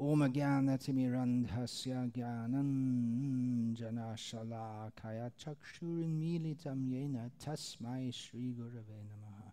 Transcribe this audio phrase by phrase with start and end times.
[0.00, 9.50] Om Agyanati Mirandhasya Gyananjana Shalakaya Chakshurin Militam Yena Tasmai Sri Gurave Namaha.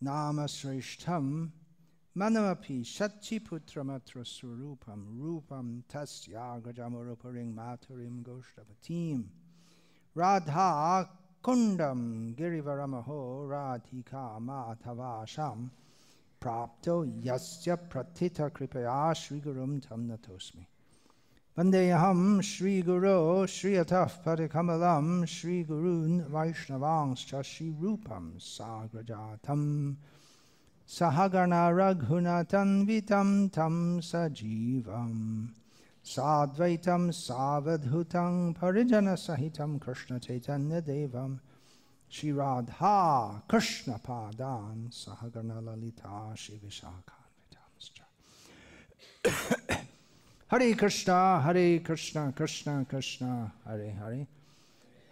[0.00, 1.50] Nama Srishtam
[2.16, 4.24] Manamapi Shachi Putramatra
[5.20, 9.24] Rupam Tasya Gajamurupuring Maturim Goshtapatim
[10.14, 11.10] Radha
[11.44, 15.68] Kundam Girivaramaho Radhika Matavasham
[16.42, 20.64] प्राप्तो यस्य प्रथित कृपया श्रीगुरुं तं नतोऽस्मि।
[21.58, 29.94] वन्देऽहं श्रीगुरो श्रियतः परिकमलं श्रीगुरून् वैष्णवांश्च श्रीरूपं साग्रजातं
[30.88, 35.46] सहगणा रघुनतन्वितं तं सजीवम्।
[36.04, 41.36] साद्वैतं सावधुतं परिजनसहितं कृष्णचैतन्यदेवम्।
[42.12, 46.92] Shri Radha Krishna Padan Sahagana Lalita Shri Vishakhan
[50.48, 54.26] Hare Krishna Hare Krishna Krishna Krishna Hare Hare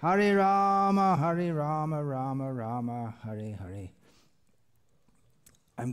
[0.02, 3.90] Hare Rama Hare Rama Rama Rama Hare Hare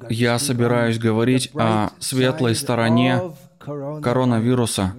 [0.09, 3.21] Я собираюсь говорить о светлой стороне
[3.59, 4.93] коронавируса.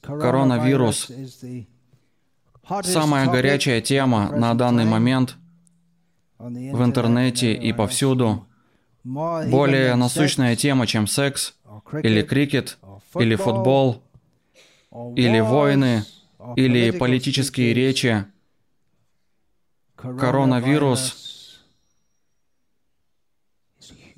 [0.00, 1.10] Коронавирус–
[2.82, 5.36] самая горячая тема на данный момент
[6.38, 8.46] в интернете и повсюду.
[9.04, 11.54] Более насущная тема, чем секс,
[12.02, 12.78] или крикет,
[13.18, 14.02] или футбол,
[15.14, 16.04] или войны,
[16.56, 18.24] или политические речи.
[19.96, 21.26] Коронавирус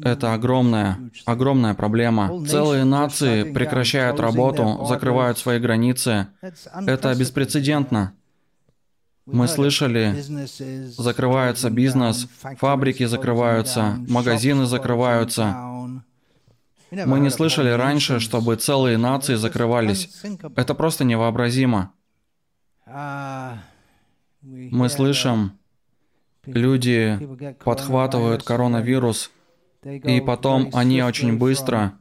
[0.01, 2.45] это огромная, огромная проблема.
[2.47, 6.28] Целые нации прекращают работу, закрывают свои границы.
[6.87, 8.15] Это беспрецедентно.
[9.31, 10.15] Мы слышали,
[10.97, 12.27] закрывается бизнес,
[12.59, 15.55] фабрики закрываются, магазины закрываются.
[16.91, 20.22] Мы не слышали раньше, чтобы целые нации закрывались.
[20.56, 21.93] Это просто невообразимо.
[24.43, 25.59] Мы слышим,
[26.47, 27.19] люди
[27.65, 29.31] подхватывают коронавирус,
[29.84, 31.93] и потом они очень быстро,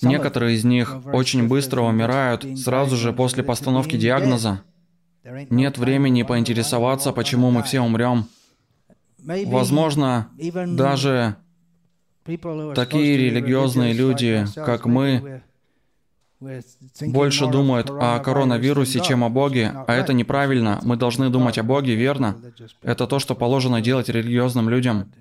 [0.00, 4.62] некоторые из них очень быстро умирают сразу же после постановки диагноза.
[5.24, 8.26] Нет времени поинтересоваться, почему мы все умрем.
[9.18, 10.28] Возможно,
[10.76, 11.36] даже
[12.74, 15.42] такие религиозные люди, как мы,
[17.00, 20.78] больше думают о коронавирусе, чем о Боге, а это неправильно.
[20.82, 22.36] Мы должны думать о Боге, верно?
[22.82, 25.12] Это то, что положено делать религиозным людям.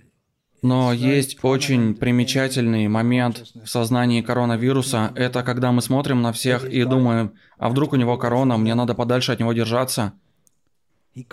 [0.62, 5.12] Но есть очень примечательный момент в сознании коронавируса.
[5.16, 8.96] Это когда мы смотрим на всех и думаем, а вдруг у него корона, мне надо
[8.96, 10.14] подальше от него держаться.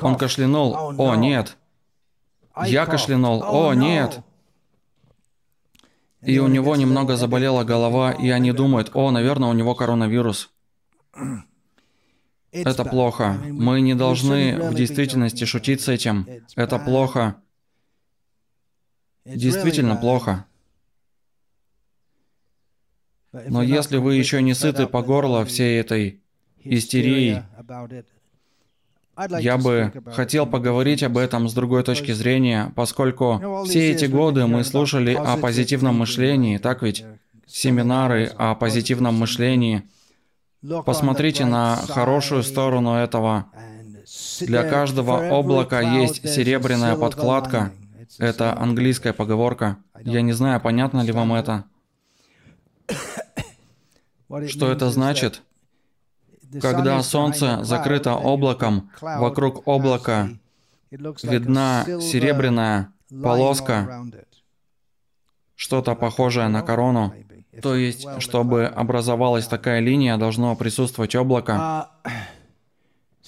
[0.01, 0.77] Он кашлянул.
[0.99, 1.57] О, нет.
[2.65, 3.43] Я кашлянул.
[3.43, 4.21] О, нет.
[6.23, 10.51] И у него немного заболела голова, и они думают, о, наверное, у него коронавирус.
[12.51, 13.39] Это плохо.
[13.45, 16.27] Мы не должны в действительности шутить с этим.
[16.57, 17.37] Это плохо.
[19.25, 20.47] Действительно плохо.
[23.33, 26.21] Но если вы еще не сыты по горло всей этой
[26.63, 27.43] истерии,
[29.41, 34.65] я бы хотел поговорить об этом с другой точки зрения, поскольку все эти годы мы
[34.65, 37.05] слушали о позитивном мышлении, так ведь?
[37.47, 39.83] Семинары о позитивном мышлении.
[40.87, 43.47] Посмотрите на хорошую сторону этого.
[44.41, 47.73] Для каждого облака есть серебряная подкладка,
[48.19, 49.79] это английская поговорка.
[50.01, 51.65] Я не знаю, понятно ли вам это.
[54.49, 55.43] Что это значит?
[56.61, 60.29] Когда солнце закрыто облаком, вокруг облака
[60.91, 62.93] видна серебряная
[63.23, 64.05] полоска,
[65.57, 67.15] что-то похожее на корону.
[67.63, 71.91] То есть, чтобы образовалась такая линия, должно присутствовать облако.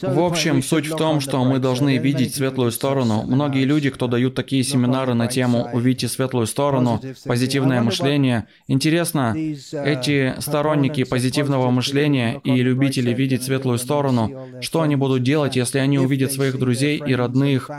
[0.03, 3.23] В общем, суть в том, что мы должны видеть светлую сторону.
[3.23, 10.35] Многие люди, кто дают такие семинары на тему «Увидите светлую сторону», «Позитивное мышление», интересно, эти
[10.39, 16.31] сторонники позитивного мышления и любители видеть светлую сторону, что они будут делать, если они увидят
[16.31, 17.71] своих друзей и родных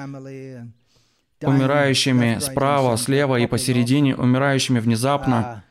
[1.43, 5.63] умирающими справа, слева и посередине, умирающими внезапно,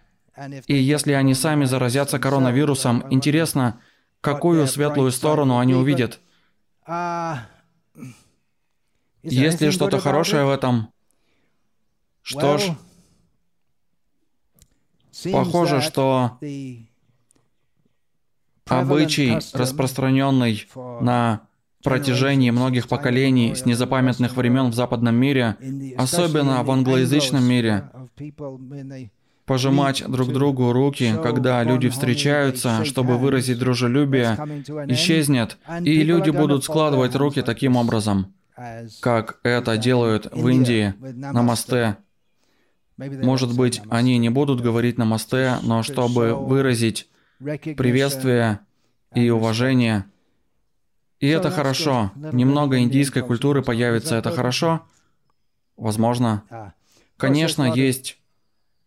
[0.66, 3.80] И если они сами заразятся коронавирусом, интересно,
[4.20, 6.20] какую светлую сторону они увидят.
[9.22, 10.88] Есть ли что-то хорошее в этом?
[12.22, 12.72] Что ж,
[15.32, 16.38] похоже, что
[18.66, 20.68] обычай, распространенный
[21.00, 21.48] на
[21.82, 25.56] протяжении многих поколений с незапамятных времен в западном мире,
[25.96, 27.90] особенно в англоязычном мире,
[29.46, 34.34] пожимать друг другу руки, когда люди встречаются, чтобы выразить дружелюбие,
[34.88, 38.34] исчезнет, и люди будут складывать руки таким образом,
[39.00, 41.96] как это делают в Индии на мосте.
[42.98, 47.08] Может быть, они не будут говорить на мосте, но чтобы выразить
[47.38, 48.60] приветствие
[49.14, 50.06] и уважение.
[51.20, 52.10] И это хорошо.
[52.16, 54.82] Немного индийской культуры появится, это хорошо?
[55.76, 56.42] Возможно.
[57.16, 58.18] Конечно, есть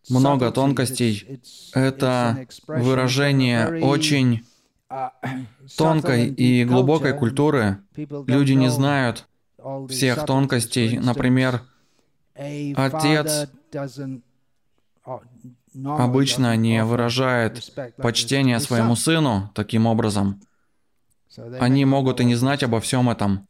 [0.08, 1.40] много тонкостей.
[1.74, 4.44] Это выражение очень
[5.76, 7.78] тонкой и глубокой культуры.
[7.96, 9.26] Люди не знают
[9.88, 10.98] всех тонкостей.
[10.98, 11.62] Например,
[12.76, 13.48] отец
[15.84, 20.40] обычно не выражает почтение своему сыну таким образом.
[21.60, 23.46] Они могут и не знать обо всем этом.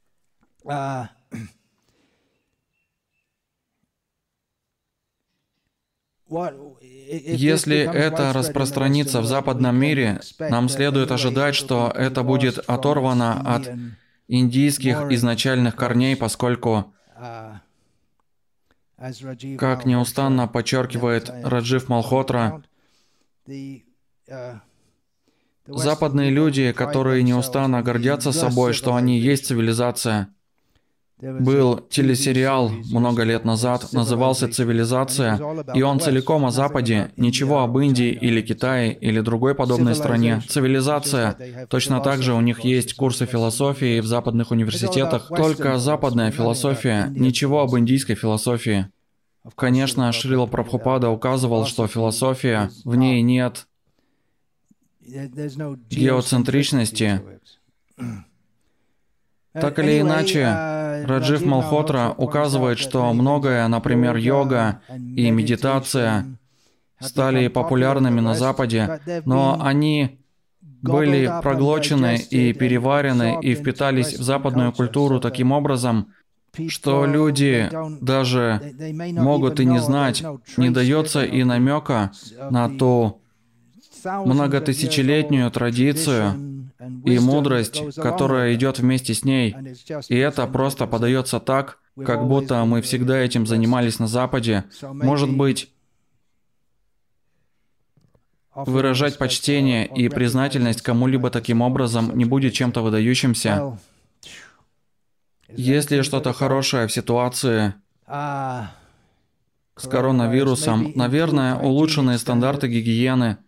[6.31, 13.69] Если это распространится в западном мире, нам следует ожидать, что это будет оторвано от
[14.29, 16.93] индийских изначальных корней, поскольку,
[19.59, 22.63] как неустанно подчеркивает Раджив Малхотра,
[25.67, 30.29] западные люди, которые неустанно гордятся собой, что они есть цивилизация–
[31.21, 35.41] был телесериал много лет назад, назывался «Цивилизация»,
[35.75, 40.43] и он целиком о Западе, ничего об Индии или Китае или другой подобной стране.
[40.49, 41.67] «Цивилизация».
[41.69, 47.61] Точно так же у них есть курсы философии в западных университетах, только западная философия, ничего
[47.61, 48.89] об индийской философии.
[49.55, 53.67] Конечно, Шрила Прабхупада указывал, что философия, в ней нет
[55.89, 57.21] геоцентричности,
[59.53, 60.45] так или иначе,
[61.05, 64.81] Раджив Малхотра указывает, что многое, например, йога
[65.17, 66.27] и медитация,
[67.01, 70.19] стали популярными на Западе, но они
[70.83, 76.09] были проглочены и переварены и впитались в западную культуру таким образом,
[76.69, 77.71] что люди
[78.01, 78.61] даже
[79.13, 80.25] могут и не знать,
[80.57, 82.13] не дается и намека
[82.51, 83.21] на ту
[84.05, 86.35] многотысячелетнюю традицию,
[87.05, 89.55] и мудрость, которая идет вместе с ней.
[90.09, 94.65] И это просто подается так, как будто мы всегда этим занимались на Западе.
[94.83, 95.71] Может быть,
[98.55, 103.79] выражать почтение и признательность кому-либо таким образом не будет чем-то выдающимся.
[105.49, 107.75] Есть ли что-то хорошее в ситуации
[108.07, 108.69] с
[109.83, 110.93] коронавирусом?
[110.95, 113.37] Наверное, улучшенные стандарты гигиены–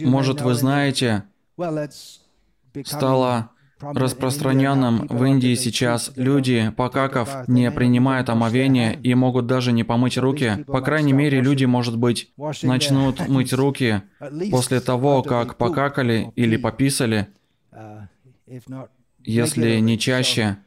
[0.00, 1.24] может, вы знаете,
[2.84, 10.18] стало распространенным в Индии сейчас люди, покакав, не принимают омовения и могут даже не помыть
[10.18, 10.64] руки.
[10.66, 12.32] По крайней мере, люди, может быть,
[12.62, 14.02] начнут мыть руки
[14.50, 17.28] после того, как покакали или пописали,
[19.24, 20.58] если не чаще.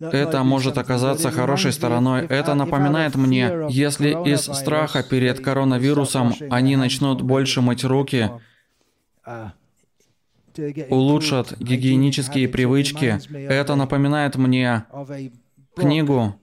[0.00, 2.24] Это может оказаться хорошей стороной.
[2.26, 8.30] Это напоминает мне, если из страха перед коронавирусом они начнут больше мыть руки,
[10.90, 14.84] улучшат гигиенические привычки, это напоминает мне
[15.76, 16.40] книгу,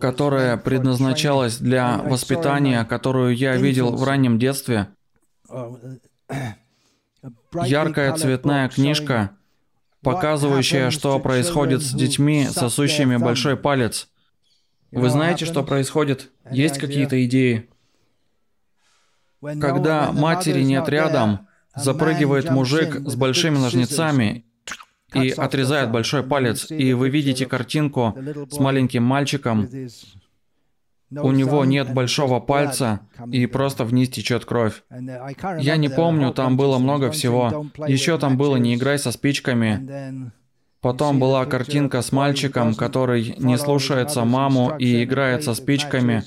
[0.00, 4.88] которая предназначалась для воспитания, которую я видел в раннем детстве.
[7.64, 9.30] Яркая цветная книжка,
[10.02, 14.08] показывающая, что происходит с детьми, сосущими большой палец.
[14.90, 16.30] Вы знаете, что происходит?
[16.50, 17.68] Есть какие-то идеи?
[19.40, 24.44] Когда матери нет рядом, запрыгивает мужик с большими ножницами
[25.14, 28.16] и отрезает большой палец, и вы видите картинку
[28.50, 29.68] с маленьким мальчиком,
[31.10, 33.00] у него нет большого пальца,
[33.32, 34.82] и просто вниз течет кровь.
[35.58, 37.66] Я не помню, там было много всего.
[37.86, 40.30] Еще там было «Не играй со спичками».
[40.80, 46.22] Потом была картинка с мальчиком, который не слушается маму и играет со спичками.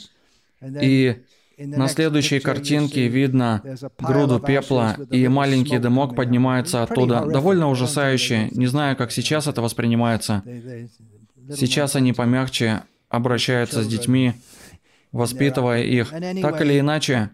[0.62, 1.22] И
[1.58, 3.62] на следующей картинке видно
[4.00, 7.26] груду пепла, и маленький дымок поднимается оттуда.
[7.26, 8.50] Довольно ужасающе.
[8.52, 10.44] Не знаю, как сейчас это воспринимается.
[11.56, 14.34] Сейчас они помягче обращаются с детьми.
[15.12, 16.12] Воспитывая их.
[16.42, 17.32] Так или иначе,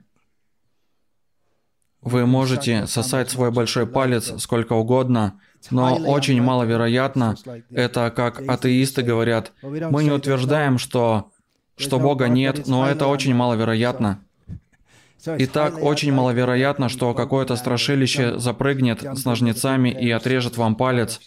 [2.01, 5.39] вы можете сосать свой большой палец сколько угодно,
[5.71, 7.35] но очень маловероятно,
[7.71, 11.31] это как атеисты говорят, мы не утверждаем, что,
[11.75, 14.23] что Бога нет, но это очень маловероятно.
[15.25, 21.19] Итак, очень маловероятно, что какое-то страшилище запрыгнет с ножницами и отрежет вам палец.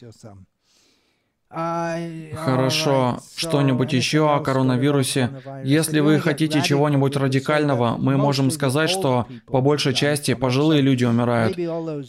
[1.51, 3.19] Хорошо.
[3.35, 5.31] Что-нибудь еще о коронавирусе?
[5.65, 11.59] Если вы хотите чего-нибудь радикального, мы можем сказать, что по большей части пожилые люди умирают.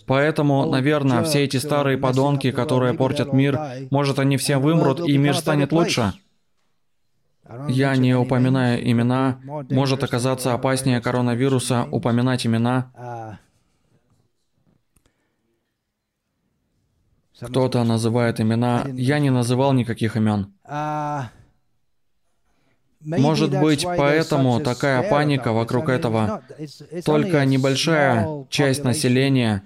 [0.06, 5.36] Поэтому, наверное, все эти старые подонки, которые портят мир, может, они все вымрут, и мир
[5.36, 6.14] станет лучше.
[7.68, 9.40] Я не упоминаю имена.
[9.70, 13.40] Может оказаться опаснее коронавируса упоминать имена.
[17.42, 18.86] Кто-то называет имена.
[18.94, 20.54] Я не называл никаких имен.
[23.04, 26.44] Может быть, поэтому такая паника вокруг этого.
[27.04, 29.64] Только небольшая часть населения,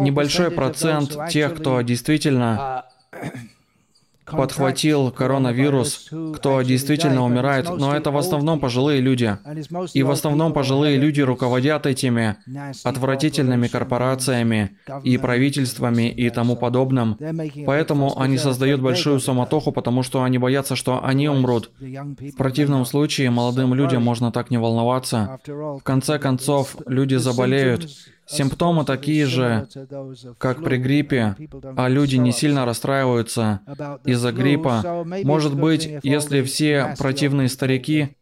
[0.00, 2.86] небольшой процент тех, кто действительно
[4.26, 9.36] подхватил коронавирус, кто действительно умирает, но это в основном пожилые люди.
[9.92, 12.36] И в основном пожилые люди руководят этими
[12.84, 17.18] отвратительными корпорациями и правительствами и тому подобным.
[17.66, 21.70] Поэтому они создают большую суматоху, потому что они боятся, что они умрут.
[21.80, 25.38] В противном случае молодым людям можно так не волноваться.
[25.46, 27.88] В конце концов, люди заболеют,
[28.26, 29.68] Симптомы такие же,
[30.38, 31.36] как при гриппе,
[31.76, 33.60] а люди не сильно расстраиваются
[34.04, 35.04] из-за гриппа.
[35.24, 38.16] Может быть, если все противные старики...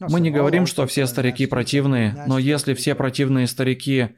[0.00, 4.08] Мы не говорим, что все старики противные, но если все противные старики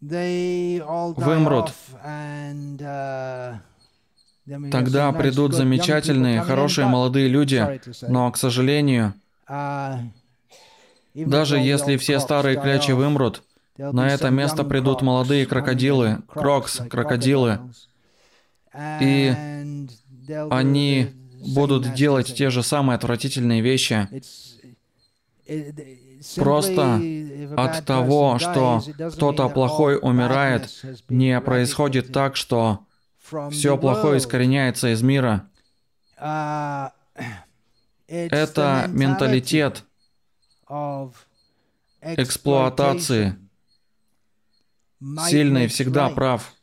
[0.00, 1.72] вымрут,
[4.70, 9.14] тогда придут замечательные, хорошие молодые люди, но, к сожалению,
[11.14, 13.42] даже если все старые клячи вымрут,
[13.78, 17.60] на это место придут молодые крокодилы, крокс, крокодилы,
[18.74, 19.86] и
[20.50, 21.08] они
[21.54, 24.08] будут делать те же самые отвратительные вещи.
[26.34, 27.00] Просто
[27.56, 28.82] от того, что
[29.12, 30.68] кто-то плохой умирает,
[31.08, 32.80] не происходит так, что
[33.50, 35.48] все плохое искореняется из мира.
[38.08, 39.84] Это менталитет
[42.02, 43.36] эксплуатации–
[45.28, 46.54] Сильный всегда прав.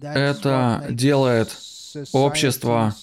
[0.00, 1.56] Это делает
[2.12, 2.94] общество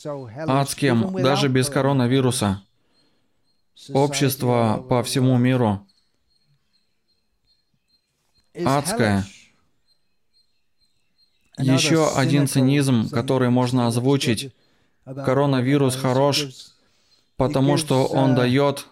[0.47, 2.61] адским даже без коронавируса.
[3.89, 5.85] Общество по всему миру
[8.53, 9.25] адское.
[11.57, 14.53] Еще один цинизм, который можно озвучить.
[15.05, 16.47] Коронавирус хорош,
[17.35, 18.87] потому что он дает,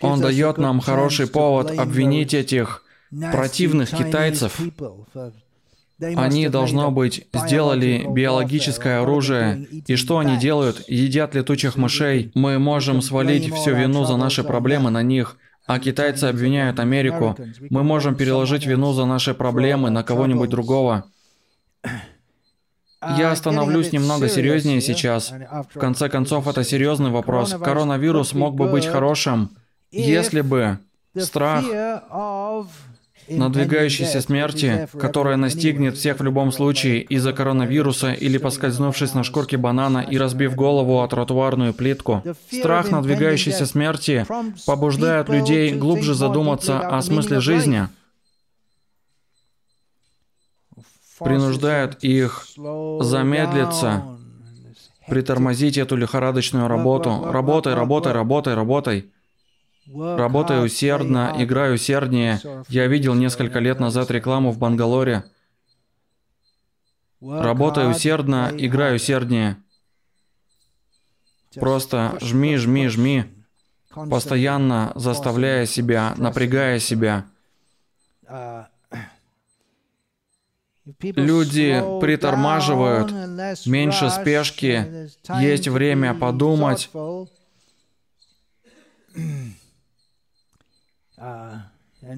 [0.00, 4.60] он дает нам хороший повод обвинить этих противных китайцев.
[5.98, 9.66] Они, должно быть, сделали биологическое оружие.
[9.86, 10.84] И что они делают?
[10.88, 12.30] Едят летучих мышей.
[12.34, 15.38] Мы можем свалить всю вину за наши проблемы на них.
[15.66, 17.36] А китайцы обвиняют Америку.
[17.70, 21.06] Мы можем переложить вину за наши проблемы на кого-нибудь другого.
[23.16, 25.32] Я становлюсь немного серьезнее сейчас.
[25.74, 27.54] В конце концов, это серьезный вопрос.
[27.54, 29.50] Коронавирус мог бы быть хорошим,
[29.90, 30.78] если бы
[31.16, 31.64] страх
[33.28, 39.98] надвигающейся смерти, которая настигнет всех в любом случае из-за коронавируса или поскользнувшись на шкурке банана
[39.98, 42.22] и разбив голову о тротуарную плитку.
[42.50, 44.26] Страх надвигающейся смерти
[44.66, 47.88] побуждает людей глубже задуматься о смысле жизни,
[51.18, 52.46] принуждает их
[53.00, 54.04] замедлиться,
[55.08, 57.22] притормозить эту лихорадочную работу.
[57.24, 59.10] Работай, работай, работай, работай.
[59.94, 62.40] Работаю усердно, играю усерднее.
[62.68, 65.24] Я видел несколько лет назад рекламу в Бангалоре.
[67.20, 69.56] Работаю усердно, играю усерднее.
[71.54, 73.24] Просто жми, жми, жми.
[74.10, 77.26] Постоянно заставляя себя, напрягая себя.
[81.00, 83.10] Люди притормаживают,
[83.66, 85.08] меньше спешки,
[85.40, 86.90] есть время подумать.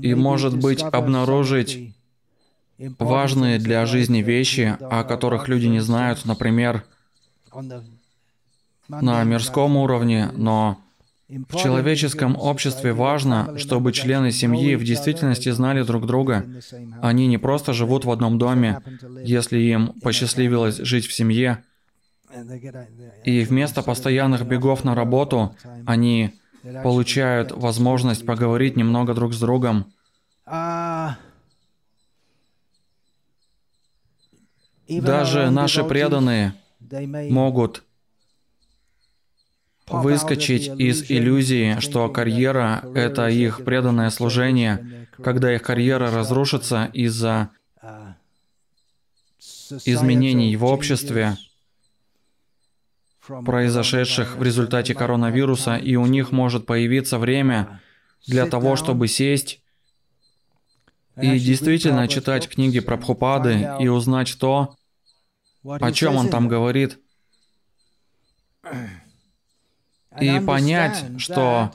[0.02, 1.94] И, может быть, обнаружить
[2.98, 6.84] важные для жизни вещи, о которых люди не знают, например,
[8.88, 10.78] на мирском уровне, но
[11.28, 16.46] в человеческом обществе важно, чтобы члены семьи в действительности знали друг друга.
[17.02, 18.80] Они не просто живут в одном доме,
[19.22, 21.64] если им посчастливилось жить в семье,
[23.24, 25.54] и вместо постоянных бегов на работу
[25.86, 26.37] они
[26.82, 29.92] получают возможность поговорить немного друг с другом.
[34.88, 36.54] Даже наши преданные
[37.30, 37.84] могут
[39.86, 47.50] выскочить из иллюзии, что карьера— это их преданное служение, когда их карьера разрушится из-за
[49.84, 51.36] изменений в обществе,
[53.44, 57.80] произошедших в результате коронавируса, и у них может появиться время
[58.26, 59.60] для того, чтобы сесть
[61.20, 64.76] и действительно читать книги про Прабхупады и узнать то,
[65.64, 66.98] о чем он там говорит,
[70.20, 71.72] и понять, что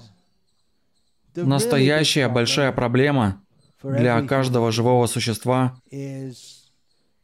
[1.36, 3.42] настоящая большая проблема
[3.84, 5.78] для каждого живого существа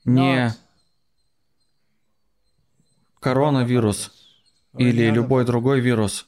[0.05, 0.53] не
[3.19, 4.11] коронавирус
[4.77, 6.27] или любой другой вирус.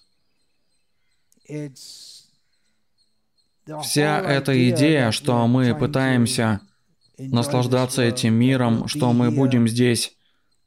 [3.84, 6.62] Вся эта идея, что мы пытаемся
[7.18, 10.16] наслаждаться этим миром, что мы будем здесь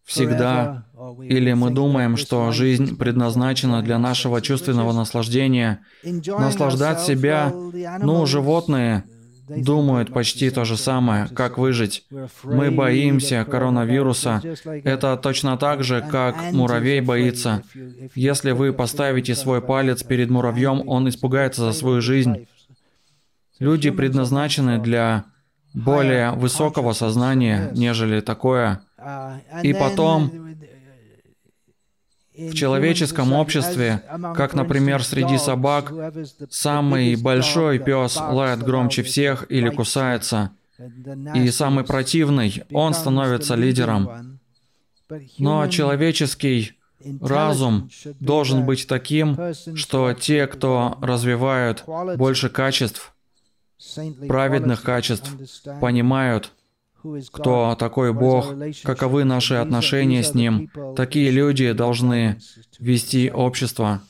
[0.04, 0.86] всегда,
[1.22, 7.52] или мы думаем, что жизнь предназначена для нашего чувственного наслаждения, наслаждать себя,
[8.00, 9.04] ну, животные
[9.48, 12.04] думают почти то же самое, как выжить.
[12.42, 14.42] Мы боимся коронавируса.
[14.84, 17.62] Это точно так же, как муравей боится.
[18.14, 22.46] Если вы поставите свой палец перед муравьем, он испугается за свою жизнь.
[23.58, 25.24] Люди предназначены для
[25.74, 28.80] более высокого сознания, нежели такое.
[29.62, 30.30] И потом
[32.36, 34.02] в человеческом обществе,
[34.34, 35.92] как, например, среди собак,
[36.50, 40.50] самый большой пес лает громче всех или кусается,
[41.34, 44.40] и самый противный, он становится лидером.
[45.38, 46.72] Но человеческий
[47.20, 49.38] разум должен быть таким,
[49.76, 51.84] что те, кто развивают
[52.16, 53.14] больше качеств,
[54.26, 55.30] праведных качеств,
[55.80, 56.52] понимают,
[57.32, 60.70] кто такой Бог, каковы наши отношения с Ним.
[60.96, 62.38] Такие люди должны
[62.78, 64.00] вести общество.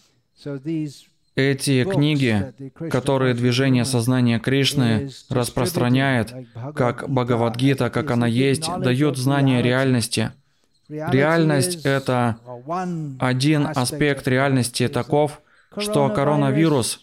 [1.37, 2.55] Эти книги,
[2.91, 6.33] которые движение сознания Кришны распространяет,
[6.75, 10.31] как Бхагавадгита, как она есть, дают знание реальности.
[10.89, 12.39] Реальность— это
[13.19, 15.41] один аспект реальности таков,
[15.77, 17.01] что коронавирус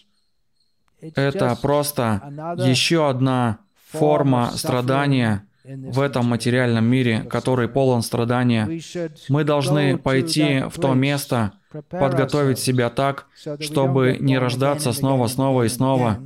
[1.00, 2.22] —это просто
[2.58, 3.58] еще одна
[3.90, 8.80] форма страдания, в этом материальном мире, который полон страдания,
[9.28, 11.52] мы должны пойти в то место,
[11.88, 13.26] подготовить себя так,
[13.60, 16.22] чтобы не рождаться снова, снова и снова,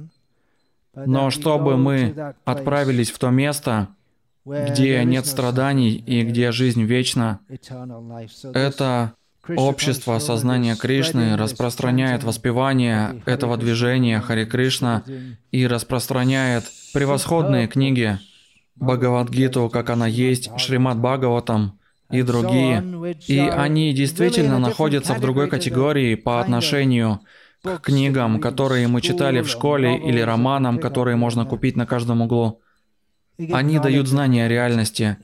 [0.95, 3.89] но чтобы мы отправились в то место,
[4.45, 7.41] где нет страданий и где жизнь вечна.
[8.55, 9.13] Это
[9.49, 15.05] общество сознания Кришны распространяет воспевание этого движения Хари Кришна
[15.53, 18.19] и распространяет превосходные книги,
[18.77, 21.79] Бхагавадгиту, как она есть, Шримад Бхагаватам
[22.11, 23.17] и другие.
[23.27, 27.21] И они действительно находятся в другой категории по отношению
[27.63, 32.61] к книгам, которые мы читали в школе, или романам, которые можно купить на каждом углу.
[33.53, 35.19] Они дают знания реальности.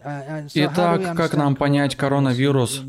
[0.55, 2.83] Итак, как нам понять коронавирус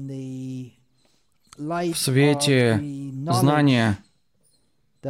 [1.57, 2.81] в свете
[3.29, 3.99] знания,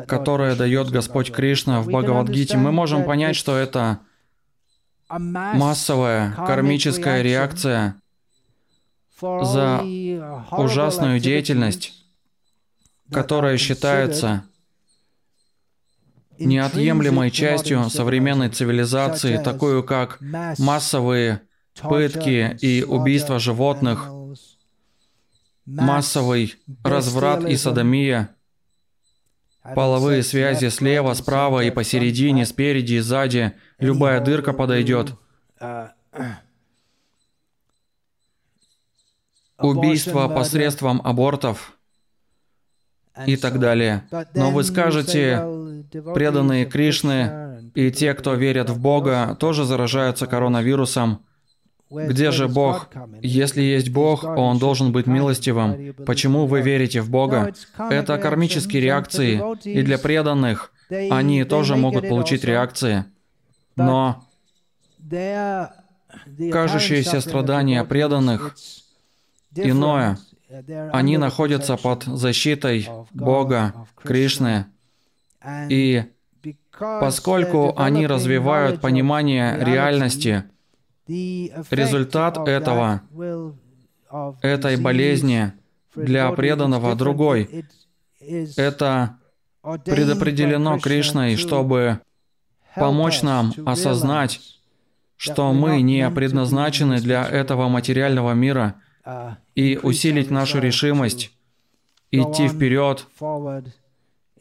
[0.07, 2.57] которое дает Господь Кришна в Бхагавадгите?
[2.57, 3.99] Мы можем понять, что это
[5.19, 7.95] массовая кармическая реакция
[9.19, 9.81] за
[10.51, 11.93] ужасную деятельность,
[13.11, 14.45] которая считается
[16.39, 20.19] неотъемлемой частью современной цивилизации, такую как
[20.57, 21.41] массовые
[21.81, 24.09] пытки и убийства животных,
[25.65, 28.32] массовый разврат и садомия,
[29.75, 35.13] половые связи слева, справа и посередине, спереди и сзади, любая дырка подойдет.
[39.59, 41.77] Убийство посредством абортов
[43.25, 44.03] и так далее.
[44.33, 45.41] Но вы скажете,
[46.13, 51.25] преданные Кришны и те, кто верят в Бога, тоже заражаются коронавирусом.
[51.93, 52.89] Где же Бог?
[53.21, 55.93] Если есть Бог, Он должен быть милостивым.
[56.05, 57.53] Почему вы верите в Бога?
[57.77, 63.05] Это кармические реакции, и для преданных они тоже могут получить реакции.
[63.75, 64.23] Но
[66.51, 68.55] кажущееся страдания преданных
[69.55, 70.17] иное.
[70.91, 74.67] Они находятся под защитой Бога, Кришны.
[75.69, 76.03] И
[76.79, 80.43] поскольку они развивают понимание реальности,
[81.07, 83.01] результат этого,
[84.41, 85.53] этой болезни
[85.95, 87.65] для преданного другой.
[88.57, 89.17] Это
[89.61, 91.99] предопределено Кришной, чтобы
[92.75, 94.39] помочь нам осознать,
[95.17, 98.75] что мы не предназначены для этого материального мира,
[99.55, 101.31] и усилить нашу решимость
[102.11, 103.63] идти вперед в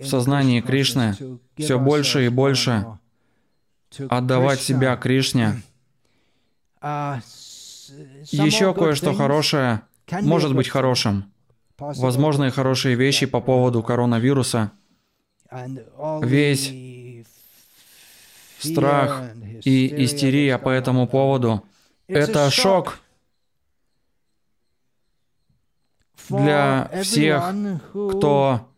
[0.05, 1.17] сознании Кришны,
[1.57, 2.87] все больше и больше
[4.09, 5.63] отдавать себя Кришне.
[6.83, 11.33] Еще кое-что хорошее может быть хорошим.
[11.79, 14.73] Возможные хорошие вещи по поводу коронавируса.
[16.23, 17.27] Весь
[18.59, 19.23] страх
[19.65, 21.65] и истерия по этому поводу—
[22.09, 22.99] это шок
[26.29, 27.55] для всех,
[27.93, 28.69] кто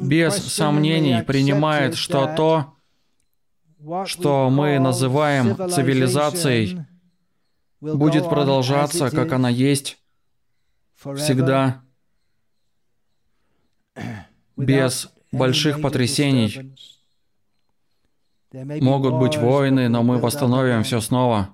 [0.00, 2.74] без сомнений принимает, что то,
[4.06, 6.86] что мы называем цивилизацией,
[7.94, 9.98] будет продолжаться, как она есть,
[10.94, 11.82] всегда,
[14.56, 16.74] без больших потрясений.
[18.52, 21.50] Могут быть войны, но мы восстановим все снова.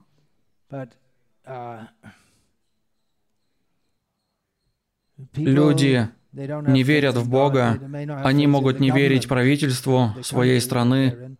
[5.34, 7.78] Люди не верят в Бога,
[8.24, 11.36] они могут не верить правительству своей страны,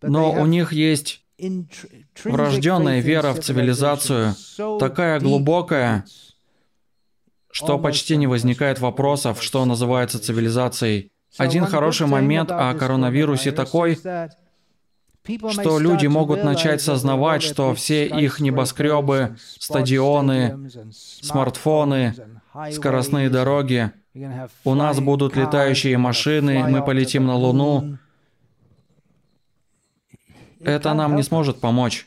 [0.00, 1.22] но у них есть
[2.24, 4.34] врожденная вера в цивилизацию,
[4.78, 6.04] такая глубокая,
[7.50, 11.10] что почти не возникает вопросов, что называется цивилизацией.
[11.38, 13.98] Один хороший момент о коронавирусе такой,
[15.50, 22.14] что люди могут начать сознавать, что все их небоскребы, стадионы, смартфоны,
[22.72, 23.92] скоростные дороги,
[24.64, 27.98] у нас будут летающие машины, мы полетим на Луну.
[30.64, 32.06] Это нам не сможет помочь.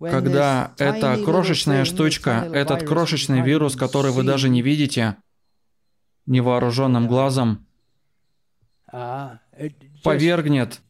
[0.00, 5.16] Когда эта крошечная штучка, этот крошечный вирус, который вы даже не видите
[6.26, 7.66] невооруженным глазом,
[10.02, 10.80] повергнет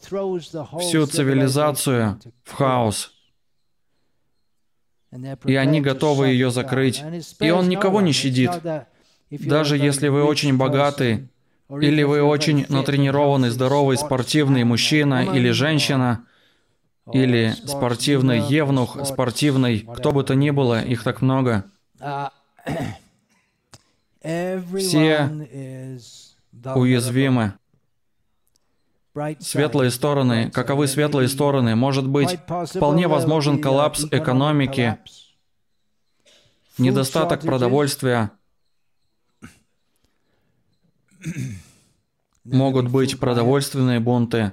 [0.00, 3.12] всю цивилизацию в хаос.
[5.44, 7.02] И они готовы ее закрыть.
[7.40, 8.50] И он никого не щадит.
[9.30, 11.28] Даже если вы очень богаты,
[11.70, 16.24] или вы очень натренированный, здоровый, спортивный мужчина или женщина,
[17.12, 21.64] или спортивный евнух, спортивный, кто бы то ни было, их так много.
[24.22, 25.30] Все
[26.74, 27.54] уязвимы.
[29.40, 30.50] Светлые стороны.
[30.50, 31.74] Каковы светлые стороны?
[31.74, 32.38] Может быть,
[32.74, 34.98] вполне возможен коллапс экономики,
[36.78, 38.30] недостаток продовольствия.
[42.44, 44.52] Могут быть продовольственные бунты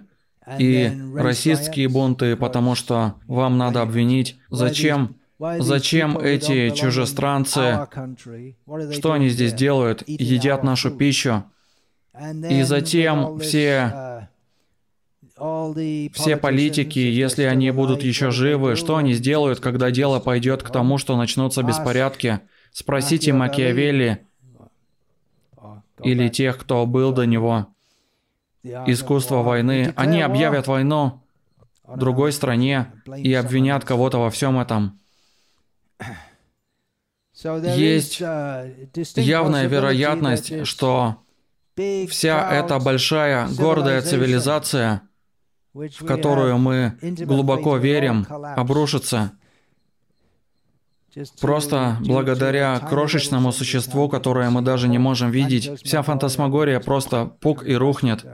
[0.59, 7.87] и расистские бунты, потому что вам надо обвинить, зачем Зачем эти чужестранцы,
[8.91, 11.43] что они здесь делают, едят нашу пищу?
[12.49, 14.29] И затем все
[16.13, 20.97] все политики, если они будут еще живы, что они сделают, когда дело пойдет к тому,
[20.97, 22.39] что начнутся беспорядки?
[22.71, 24.25] Спросите Макиавелли
[26.05, 27.67] или тех, кто был до него.
[28.63, 29.93] Искусство войны.
[29.95, 31.21] Они объявят войну
[31.87, 34.99] другой стране и обвинят кого-то во всем этом.
[37.43, 41.17] Есть явная вероятность, что
[41.75, 45.01] вся эта большая гордая цивилизация–
[45.75, 49.33] в которую мы глубоко верим, обрушится
[51.39, 55.81] просто благодаря крошечному существу, которое мы даже не можем видеть.
[55.83, 58.25] Вся фантасмагория просто пук и рухнет.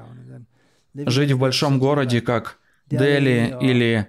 [0.94, 4.08] Жить в большом городе, как Дели или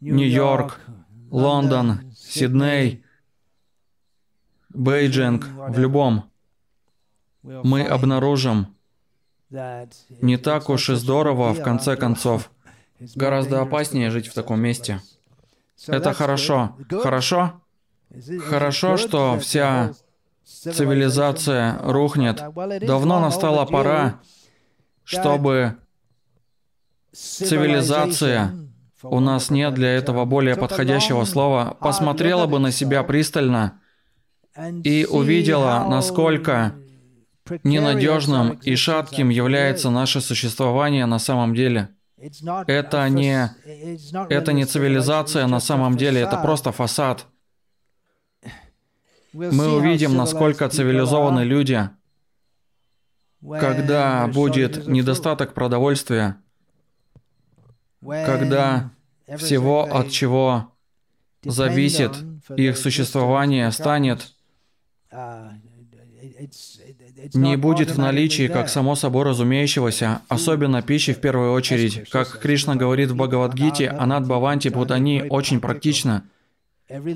[0.00, 0.80] Нью-Йорк,
[1.30, 3.04] Лондон, Сидней,
[4.70, 6.30] Бейджинг, в любом,
[7.42, 8.74] мы обнаружим,
[9.50, 12.50] не так уж и здорово, в конце концов.
[13.14, 15.00] Гораздо опаснее жить в таком месте.
[15.86, 16.76] Это хорошо.
[17.02, 17.61] Хорошо?
[18.48, 19.92] Хорошо, что вся
[20.44, 22.42] цивилизация рухнет.
[22.80, 24.20] Давно настала пора,
[25.04, 25.76] чтобы
[27.12, 28.54] цивилизация,
[29.02, 33.80] у нас нет для этого более подходящего слова, посмотрела бы на себя пристально
[34.84, 36.74] и увидела, насколько
[37.64, 41.88] ненадежным и шатким является наше существование на самом деле–
[42.68, 43.50] это не,
[44.28, 47.26] это не цивилизация на самом деле, это просто фасад.
[49.32, 51.88] Мы увидим, насколько цивилизованы люди,
[53.40, 56.36] когда будет недостаток продовольствия,
[58.00, 58.90] когда
[59.36, 60.72] всего, от чего
[61.44, 62.12] зависит
[62.56, 64.34] их существование, станет
[67.34, 72.08] не будет в наличии как само собой разумеющегося, особенно пищи в первую очередь.
[72.10, 76.24] Как Кришна говорит в Бхагавадгите, Анат Бхаванти Будани очень практично.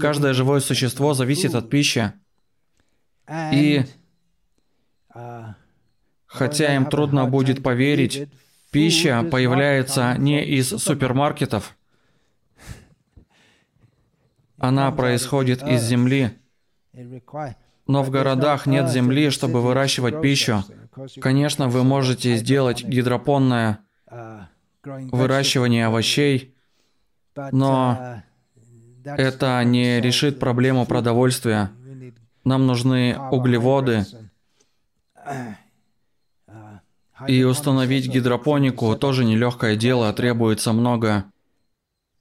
[0.01, 2.13] Каждое живое существо зависит от пищи.
[3.53, 3.85] И
[6.27, 8.29] хотя им трудно будет поверить,
[8.71, 11.77] пища появляется не из супермаркетов.
[14.59, 16.31] Она происходит из земли.
[17.87, 20.65] Но в городах нет земли, чтобы выращивать пищу.
[21.21, 23.81] Конечно, вы можете сделать гидропонное
[24.83, 26.55] выращивание овощей,
[27.53, 28.23] но
[29.07, 31.71] это не решит проблему продовольствия.
[32.45, 34.05] Нам нужны углеводы.
[37.27, 41.25] И установить гидропонику тоже нелегкое дело, требуется много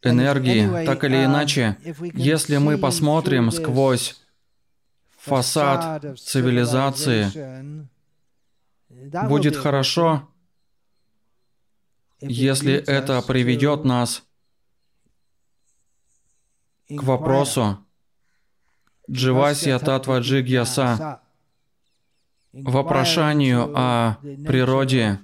[0.01, 0.85] энергии.
[0.85, 1.77] Так или иначе,
[2.13, 4.21] если мы посмотрим сквозь
[5.17, 7.87] фасад цивилизации,
[9.27, 10.29] будет хорошо,
[12.21, 14.24] если это приведет нас
[16.89, 17.79] к вопросу.
[19.09, 21.21] Дживасия Татва Джигьяса,
[22.53, 24.15] вопрошанию о
[24.47, 25.19] природе,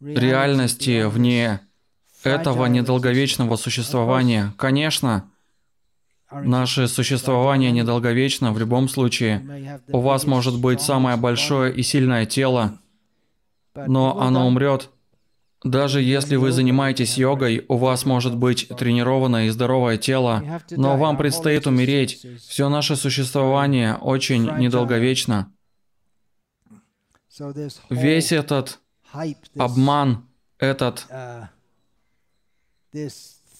[0.00, 1.60] реальности вне
[2.24, 4.52] этого недолговечного существования.
[4.56, 5.30] Конечно,
[6.32, 8.52] Наше существование недолговечно.
[8.52, 9.82] В любом случае.
[9.88, 12.78] У вас может быть самое большое и сильное тело,
[13.74, 14.90] но оно умрет.
[15.64, 21.16] Даже если вы занимаетесь йогой, у вас может быть тренированное и здоровое тело, но вам
[21.16, 22.26] предстоит умереть.
[22.48, 25.52] Все наше существование очень недолговечно.
[27.88, 28.80] Весь этот
[29.56, 30.26] обман,
[30.58, 31.06] этот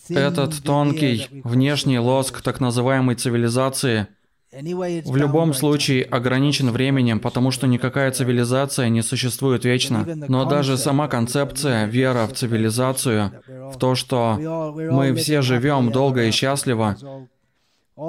[0.08, 4.08] этот тонкий внешний лоск так называемой цивилизации
[4.52, 10.04] в любом случае ограничен временем, потому что никакая цивилизация не существует вечно.
[10.06, 14.36] Но даже сама концепция, вера в цивилизацию, в то, что
[14.74, 16.96] мы все живем долго и счастливо,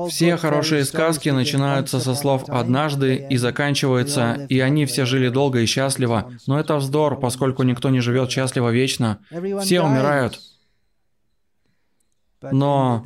[0.10, 5.66] все хорошие сказки начинаются со слов «однажды» и заканчиваются «и они все жили долго и
[5.66, 6.32] счастливо».
[6.48, 9.20] Но это вздор, поскольку никто не живет счастливо вечно.
[9.62, 10.40] Все умирают.
[12.52, 13.04] Но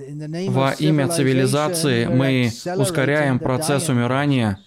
[0.47, 4.59] во имя цивилизации мы ускоряем процесс умирания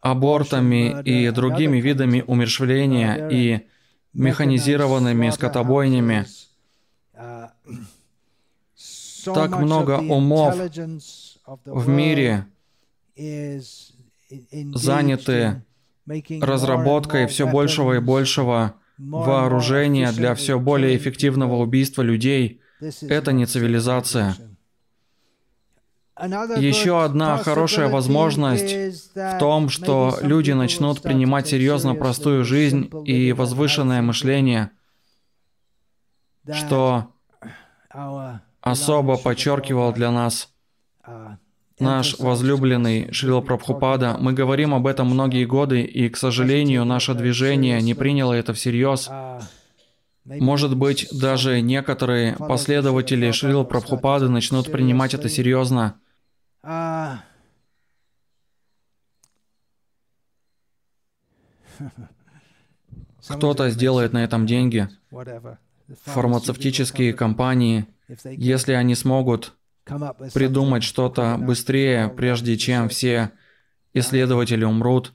[0.00, 3.66] абортами и другими видами умершвления и
[4.12, 6.26] механизированными скотобойнями.
[9.24, 10.56] Так много умов
[11.64, 12.46] в мире
[14.74, 15.62] заняты
[16.40, 22.60] разработкой все большего и большего вооружения для все более эффективного убийства людей–
[23.02, 24.36] это не цивилизация.
[26.20, 34.02] Еще одна хорошая возможность в том, что люди начнут принимать серьезно простую жизнь и возвышенное
[34.02, 34.70] мышление,
[36.52, 37.12] что
[38.60, 40.52] особо подчеркивал для нас
[41.78, 44.16] наш возлюбленный Шрила Прабхупада.
[44.18, 49.08] Мы говорим об этом многие годы, и, к сожалению, наше движение не приняло это всерьез.
[50.28, 55.98] Может быть, даже некоторые последователи Шрила Прабхупады начнут принимать это серьезно.
[63.26, 64.88] Кто-то сделает на этом деньги.
[66.04, 67.86] Фармацевтические компании,
[68.24, 69.54] если они смогут
[70.34, 73.30] придумать что-то быстрее, прежде чем все
[73.94, 75.14] исследователи умрут,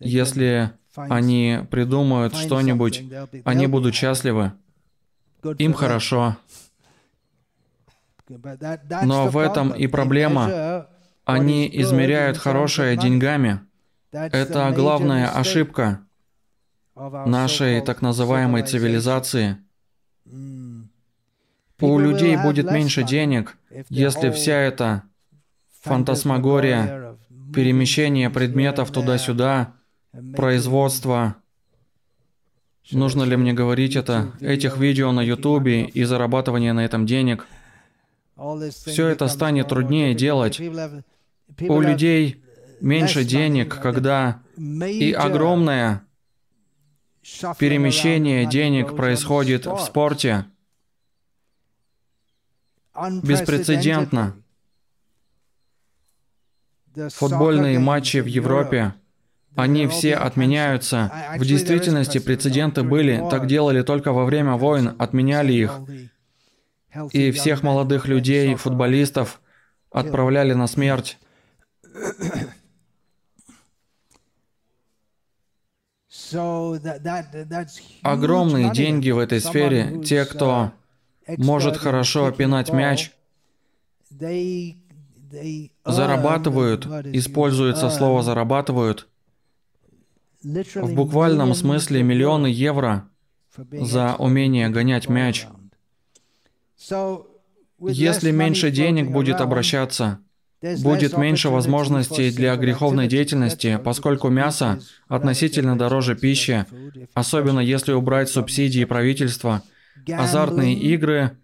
[0.00, 3.02] если они придумают что-нибудь,
[3.44, 4.52] они будут счастливы,
[5.58, 6.36] им хорошо.
[8.28, 10.88] Но в этом и проблема.
[11.24, 13.60] Они измеряют хорошее деньгами.
[14.12, 16.00] Это главная ошибка
[16.94, 19.58] нашей так называемой цивилизации.
[21.80, 23.56] У людей будет меньше денег,
[23.88, 25.02] если вся эта
[25.82, 27.16] фантасмагория,
[27.54, 29.74] перемещение предметов туда-сюда,
[30.36, 31.36] производства.
[32.90, 34.32] Нужно ли мне говорить это?
[34.40, 37.46] Этих видео на Ютубе и зарабатывание на этом денег.
[38.70, 40.60] Все это станет труднее делать.
[40.60, 42.42] У людей
[42.80, 46.04] меньше денег, когда и огромное
[47.58, 50.46] перемещение денег происходит в спорте.
[53.22, 54.36] Беспрецедентно.
[56.94, 58.94] Футбольные матчи в Европе
[59.56, 61.12] они все отменяются.
[61.38, 65.80] В действительности прецеденты были, так делали только во время войн, отменяли их.
[67.12, 69.40] И всех молодых людей, футболистов,
[69.90, 71.18] отправляли на смерть.
[78.02, 80.00] Огромные деньги в этой сфере.
[80.04, 80.72] Те, кто
[81.36, 83.12] может хорошо опинать мяч,
[85.84, 89.08] зарабатывают, используется слово «зарабатывают»,
[90.44, 93.08] в буквальном смысле миллионы евро
[93.56, 95.46] за умение гонять мяч.
[97.80, 100.20] Если меньше денег будет обращаться,
[100.82, 106.66] будет меньше возможностей для греховной деятельности, поскольку мясо относительно дороже пищи,
[107.14, 109.62] особенно если убрать субсидии правительства,
[110.08, 111.38] азартные игры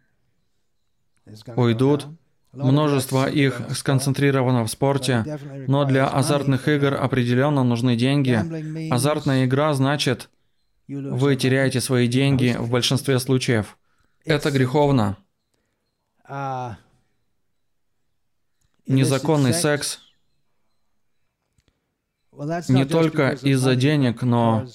[1.57, 2.07] уйдут,
[2.53, 5.25] множество их сконцентрировано в спорте,
[5.67, 8.91] но для азартных игр определенно нужны деньги.
[8.93, 10.29] Азартная игра значит,
[10.89, 13.79] вы теряете свои деньги в большинстве случаев.
[14.25, 15.17] Это греховно.
[18.87, 20.01] Незаконный секс
[22.69, 24.67] не только из-за денег, но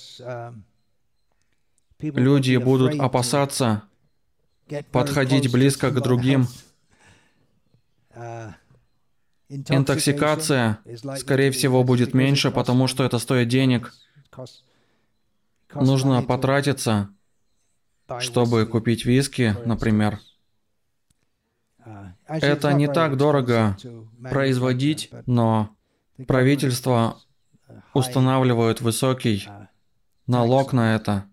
[2.00, 3.84] люди будут опасаться
[4.92, 6.48] подходить близко к другим.
[9.49, 10.80] Интоксикация,
[11.17, 13.93] скорее всего, будет меньше, потому что это стоит денег.
[15.73, 17.10] Нужно потратиться,
[18.19, 20.19] чтобы купить виски, например.
[22.28, 23.78] Это не так дорого
[24.30, 25.69] производить, но
[26.28, 27.19] правительство
[27.93, 29.47] устанавливает высокий
[30.28, 31.30] налог на это.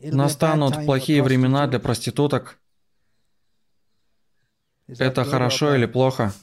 [0.00, 2.58] Настанут плохие времена для проституток.
[4.98, 6.32] Это хорошо или плохо?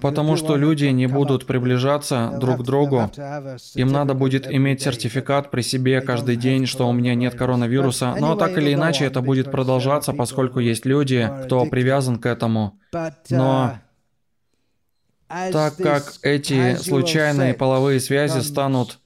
[0.00, 3.10] Потому что люди не будут приближаться друг к другу.
[3.74, 8.14] Им надо будет иметь сертификат при себе каждый день, что у меня нет коронавируса.
[8.18, 12.78] Но так или иначе это будет продолжаться, поскольку есть люди, кто привязан к этому.
[13.30, 13.78] Но
[15.28, 18.98] так как эти случайные половые связи станут...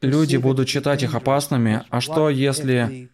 [0.00, 1.82] Люди будут считать их опасными.
[1.90, 3.10] А что если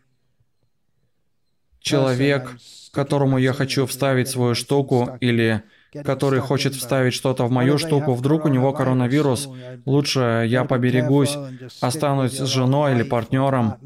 [1.80, 2.56] человек,
[2.92, 5.62] которому я хочу вставить свою штуку, или
[6.04, 9.48] который хочет вставить что-то в мою штуку, вдруг у него коронавирус,
[9.86, 11.36] лучше я поберегусь,
[11.80, 13.76] останусь с женой или партнером.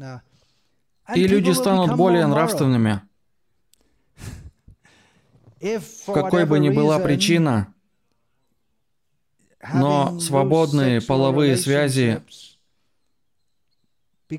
[1.15, 3.01] И люди станут более нравственными.
[6.05, 7.73] Какой бы ни была причина,
[9.73, 12.21] но свободные половые связи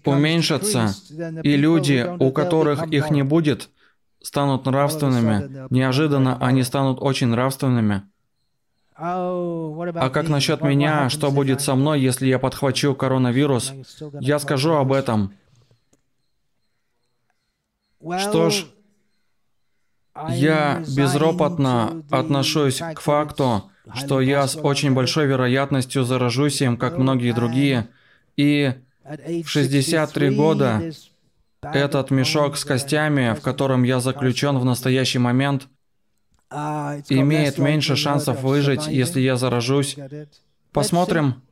[0.05, 0.95] уменьшатся,
[1.43, 3.71] и люди, у которых их не будет,
[4.23, 5.67] станут нравственными.
[5.71, 8.03] Неожиданно они станут очень нравственными.
[8.97, 11.09] А как насчет меня?
[11.09, 13.73] Что будет со мной, если я подхвачу коронавирус?
[14.21, 15.33] Я скажу об этом.
[18.19, 18.67] Что ж,
[20.29, 27.33] я безропотно отношусь к факту, что я с очень большой вероятностью заражусь им, как многие
[27.33, 27.89] другие,
[28.37, 30.83] и в 63 года
[31.63, 35.69] этот мешок с костями, в котором я заключен в настоящий момент,
[36.51, 39.97] имеет меньше шансов выжить, если я заражусь.
[40.73, 41.43] Посмотрим.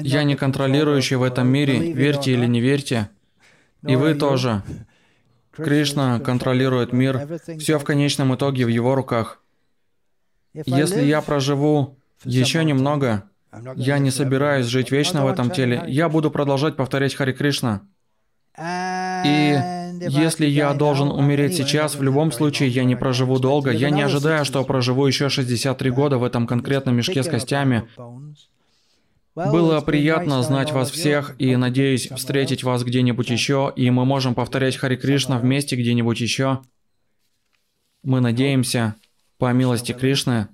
[0.00, 3.10] Я не контролирующий в этом мире, верьте или не верьте.
[3.86, 4.62] И вы тоже.
[5.50, 7.38] Кришна контролирует мир.
[7.58, 9.42] Все в конечном итоге в его руках.
[10.54, 13.28] Если я проживу еще немного,
[13.76, 15.84] я не собираюсь жить вечно в этом теле.
[15.88, 17.82] Я буду продолжать повторять Хари Кришна.
[18.58, 19.58] И
[20.08, 23.70] если я должен умереть сейчас, в любом случае я не проживу долго.
[23.70, 27.88] Я не ожидаю, что проживу еще 63 года в этом конкретном мешке с костями.
[29.34, 34.76] Было приятно знать вас всех и надеюсь встретить вас где-нибудь еще, и мы можем повторять
[34.76, 36.60] Хари Кришна вместе где-нибудь еще.
[38.02, 38.96] Мы надеемся,
[39.38, 40.48] по милости Кришны.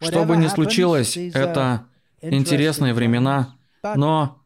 [0.00, 1.86] Что бы ни случилось, это
[2.20, 4.40] интересные времена, но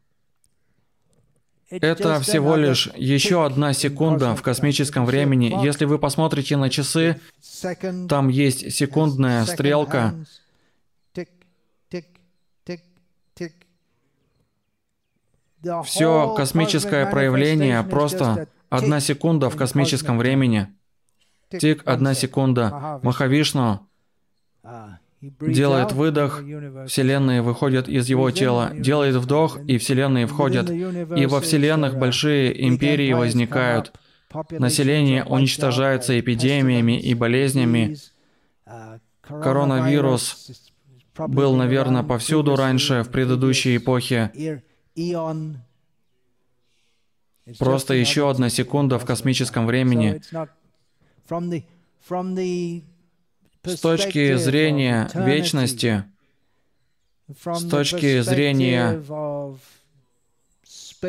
[1.71, 5.65] это всего лишь еще одна секунда в космическом времени.
[5.65, 7.21] Если вы посмотрите на часы,
[8.09, 10.15] там есть секундная стрелка.
[15.85, 20.69] Все космическое проявление просто одна секунда в космическом времени.
[21.49, 23.01] Тик, одна секунда.
[23.03, 23.89] Махавишну
[25.41, 26.43] делает выдох,
[26.87, 30.71] вселенные выходят из его тела, делает вдох, и вселенные входят.
[30.71, 33.93] И во вселенных большие империи возникают.
[34.51, 37.97] Население уничтожается эпидемиями и болезнями.
[39.23, 40.51] Коронавирус
[41.17, 44.63] был, наверное, повсюду раньше, в предыдущей эпохе.
[47.59, 50.21] Просто еще одна секунда в космическом времени.
[53.65, 56.05] С точки зрения вечности,
[57.29, 59.03] с точки зрения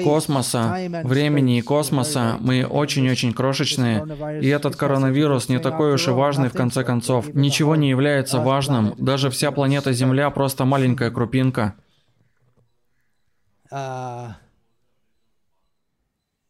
[0.03, 4.06] космоса, времени и космоса, мы очень-очень крошечные,
[4.41, 7.34] и этот коронавирус не такой уж и важный в конце концов.
[7.34, 11.76] Ничего не является важным, даже вся планета Земля просто маленькая крупинка.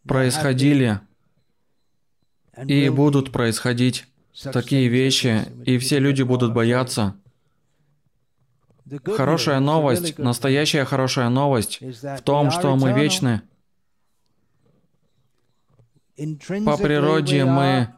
[0.07, 0.99] Происходили
[2.67, 4.05] и будут происходить
[4.43, 7.15] такие вещи, и все люди будут бояться.
[9.05, 13.41] Хорошая новость, настоящая хорошая новость в том, что мы вечны.
[16.65, 17.93] По природе мы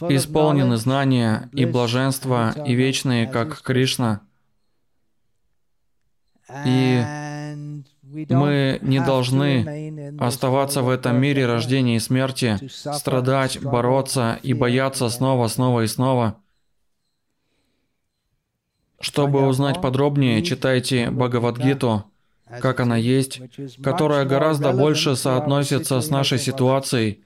[0.00, 4.22] исполнены знания и блаженства, и вечные, как Кришна.
[6.64, 7.04] И
[8.10, 15.48] мы не должны оставаться в этом мире рождения и смерти, страдать, бороться и бояться снова,
[15.48, 16.36] снова и снова.
[19.00, 22.04] Чтобы узнать подробнее, читайте Бхагавадгиту,
[22.60, 23.40] как она есть,
[23.82, 27.24] которая гораздо больше соотносится с нашей ситуацией.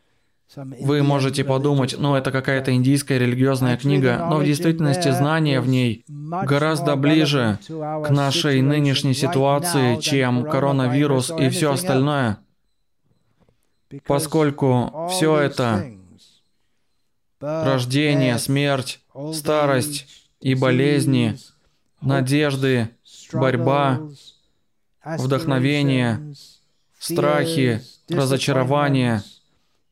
[0.56, 6.04] Вы можете подумать, ну это какая-то индийская религиозная книга, но в действительности знания в ней
[6.08, 12.38] гораздо ближе к нашей нынешней ситуации, чем коронавирус и все остальное.
[14.06, 15.92] Поскольку все это
[17.40, 19.00] рождение, смерть,
[19.32, 20.06] старость
[20.40, 21.36] и болезни–
[22.02, 22.90] надежды,
[23.32, 24.00] борьба,
[25.04, 26.34] вдохновение,
[26.98, 29.22] страхи, разочарования.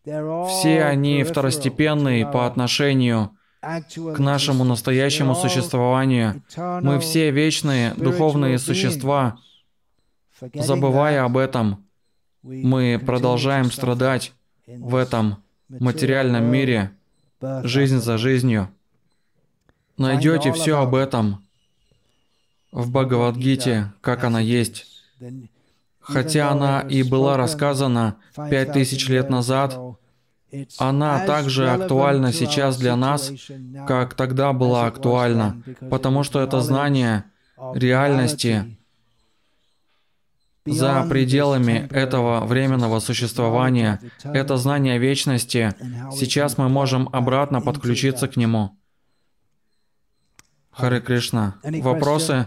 [0.05, 6.43] Все они второстепенные по отношению к нашему настоящему существованию.
[6.57, 9.39] Мы все вечные духовные существа.
[10.55, 11.85] Забывая об этом,
[12.43, 14.33] мы продолжаем страдать
[14.67, 16.93] в этом материальном мире,
[17.63, 18.71] жизнь за жизнью.
[19.99, 21.45] Найдете все об этом
[22.73, 24.87] в Бхагавадгите, как она есть.
[26.13, 28.17] Хотя она и была рассказана
[28.51, 29.79] пять тысяч лет назад,
[30.79, 33.33] она также актуальна сейчас для нас,
[33.87, 37.25] как тогда была актуальна, потому что это знание
[37.75, 38.77] реальности
[40.67, 45.75] за пределами этого временного существования, это знание вечности,
[46.13, 48.77] сейчас мы можем обратно подключиться к нему.
[50.71, 51.57] Харе Кришна.
[51.63, 52.47] Вопросы?